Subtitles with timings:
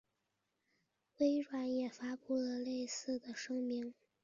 [1.19, 3.93] 微软也发布了类似的声明。